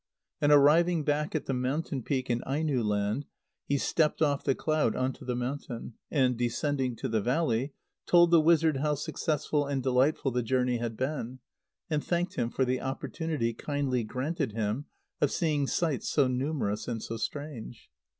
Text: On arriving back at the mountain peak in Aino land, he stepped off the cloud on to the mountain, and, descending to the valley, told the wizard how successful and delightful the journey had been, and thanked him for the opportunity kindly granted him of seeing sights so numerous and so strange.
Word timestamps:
On 0.41 0.49
arriving 0.49 1.03
back 1.03 1.35
at 1.35 1.45
the 1.45 1.53
mountain 1.53 2.01
peak 2.01 2.27
in 2.27 2.41
Aino 2.47 2.81
land, 2.83 3.25
he 3.67 3.77
stepped 3.77 4.19
off 4.19 4.43
the 4.43 4.55
cloud 4.55 4.95
on 4.95 5.13
to 5.13 5.25
the 5.25 5.35
mountain, 5.35 5.93
and, 6.09 6.35
descending 6.35 6.95
to 6.95 7.07
the 7.07 7.21
valley, 7.21 7.73
told 8.07 8.31
the 8.31 8.41
wizard 8.41 8.77
how 8.77 8.95
successful 8.95 9.67
and 9.67 9.83
delightful 9.83 10.31
the 10.31 10.41
journey 10.41 10.77
had 10.79 10.97
been, 10.97 11.37
and 11.87 12.03
thanked 12.03 12.33
him 12.33 12.49
for 12.49 12.65
the 12.65 12.81
opportunity 12.81 13.53
kindly 13.53 14.03
granted 14.03 14.53
him 14.53 14.85
of 15.21 15.31
seeing 15.31 15.67
sights 15.67 16.09
so 16.09 16.27
numerous 16.27 16.87
and 16.87 17.03
so 17.03 17.15
strange. 17.15 17.91